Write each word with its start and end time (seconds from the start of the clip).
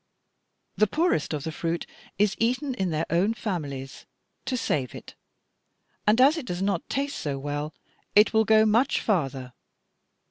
The 0.77 0.87
poorest 0.87 1.31
of 1.31 1.43
the 1.43 1.51
fruit 1.51 1.85
is 2.17 2.35
eaten 2.39 2.73
in 2.73 2.89
their 2.89 3.05
own 3.11 3.35
families, 3.35 4.07
'to 4.45 4.57
save 4.57 4.95
it,' 4.95 5.13
and, 6.07 6.19
as 6.19 6.37
it 6.37 6.47
does 6.47 6.63
not 6.63 6.89
taste 6.89 7.17
so 7.19 7.37
well, 7.37 7.75
it 8.15 8.33
will 8.33 8.43
go 8.43 8.65
much 8.65 8.99
farther. 8.99 9.53